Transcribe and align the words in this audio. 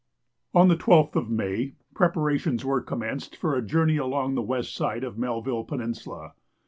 On 0.55 0.67
the 0.67 0.75
12th 0.75 1.15
of 1.15 1.29
May 1.29 1.75
preparations 1.93 2.65
were 2.65 2.81
commenced 2.81 3.35
for 3.35 3.53
a 3.55 3.61
journey 3.61 3.97
along 3.97 4.33
the 4.33 4.41
west 4.41 4.73
side 4.73 5.03
of 5.03 5.15
Melville 5.15 5.63
Peninsula. 5.63 6.33